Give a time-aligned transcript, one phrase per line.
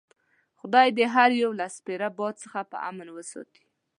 [0.59, 3.63] خدای دې هر یو له سپیره باد څخه په امان وساتي.